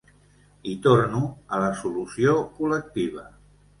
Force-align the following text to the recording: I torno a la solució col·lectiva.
I 0.69 0.71
torno 0.85 1.21
a 1.57 1.61
la 1.65 1.69
solució 1.81 2.33
col·lectiva. 2.59 3.29